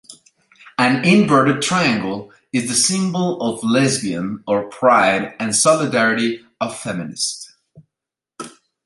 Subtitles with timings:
[0.79, 7.53] A inverted triangle is the symbol of lesbian or pride and solidarity of feminist.